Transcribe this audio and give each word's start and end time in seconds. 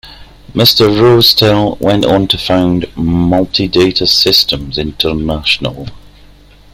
Mr. 0.53 0.87
Roestel 0.99 1.77
went 1.79 2.05
on 2.07 2.27
to 2.27 2.35
found 2.35 2.85
Multidata 2.95 4.07
Systems 4.07 4.79
International. 4.79 5.87